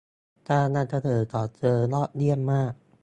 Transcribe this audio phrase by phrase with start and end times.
[0.49, 2.73] การนำเสนอของเธอยอดเยี่ยมมาก